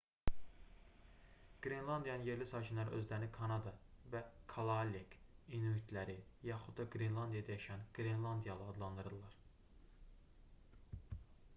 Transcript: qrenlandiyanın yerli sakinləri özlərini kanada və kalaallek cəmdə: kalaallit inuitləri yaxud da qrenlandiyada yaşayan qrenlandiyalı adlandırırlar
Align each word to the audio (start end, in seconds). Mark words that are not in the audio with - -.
qrenlandiyanın 1.65 2.23
yerli 2.29 2.47
sakinləri 2.51 2.95
özlərini 2.99 3.27
kanada 3.35 3.73
və 4.15 4.21
kalaallek 4.53 5.13
cəmdə: 5.17 5.19
kalaallit 5.33 5.53
inuitləri 5.59 6.17
yaxud 6.49 6.77
da 6.81 6.87
qrenlandiyada 6.97 7.57
yaşayan 7.59 7.85
qrenlandiyalı 7.99 8.71
adlandırırlar 8.73 9.39